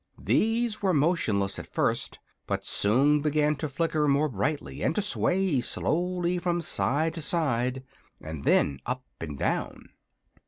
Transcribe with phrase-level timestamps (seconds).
[0.17, 2.17] These were motionless at first,
[2.47, 7.83] but soon began to flicker more brightly and to sway slowly from side to side
[8.19, 9.89] and then up and down.